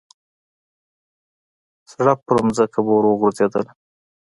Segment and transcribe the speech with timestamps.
[1.91, 3.71] سړپ پرځمکه به ور وغورځېدله.